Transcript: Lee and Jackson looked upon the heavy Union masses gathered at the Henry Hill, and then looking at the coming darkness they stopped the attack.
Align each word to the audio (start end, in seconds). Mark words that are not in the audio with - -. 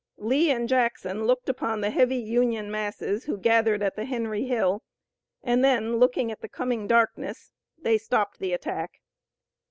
Lee 0.17 0.49
and 0.49 0.67
Jackson 0.67 1.25
looked 1.25 1.47
upon 1.47 1.81
the 1.81 1.91
heavy 1.91 2.15
Union 2.15 2.71
masses 2.71 3.29
gathered 3.43 3.83
at 3.83 3.95
the 3.95 4.05
Henry 4.05 4.45
Hill, 4.45 4.81
and 5.43 5.63
then 5.63 5.97
looking 5.97 6.31
at 6.31 6.41
the 6.41 6.49
coming 6.49 6.87
darkness 6.87 7.51
they 7.77 7.99
stopped 7.99 8.39
the 8.39 8.51
attack. 8.51 8.99